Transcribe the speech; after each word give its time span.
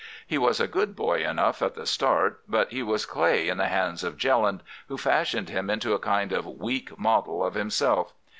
He 0.25 0.39
was 0.39 0.59
a 0.59 0.67
good 0.67 0.95
boy 0.95 1.23
enough 1.23 1.61
at 1.61 1.75
the 1.75 1.85
start, 1.85 2.41
but 2.47 2.71
he 2.71 2.81
was 2.81 3.05
clay 3.05 3.47
in 3.47 3.59
the 3.59 3.67
hands 3.67 4.03
of 4.03 4.17
Jelland, 4.17 4.63
who 4.87 4.97
fashioned 4.97 5.49
him 5.49 5.69
into 5.69 5.93
a 5.93 5.99
kind 5.99 6.31
of 6.31 6.47
weak 6.47 6.97
model 6.97 7.45
of 7.45 7.53
himself. 7.53 8.11